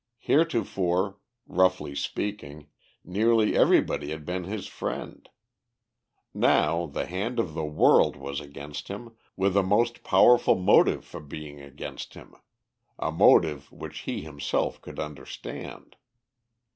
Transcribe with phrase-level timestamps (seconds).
[0.17, 2.65] Heretofore, roughly speaking,
[3.05, 5.29] nearly everybody had been his friend;
[6.33, 11.19] now the hand of the world was against him, with a most powerful motive for
[11.19, 12.33] being against him;
[12.97, 15.95] a motive which he himself could understand.